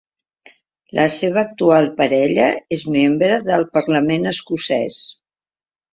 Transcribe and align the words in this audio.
La 0.99 1.03
seva 1.15 1.39
actual 1.41 1.89
parella 2.01 2.47
és 2.79 2.85
membre 2.95 3.39
del 3.51 3.67
Parlament 3.77 4.29
Escocès. 4.37 4.99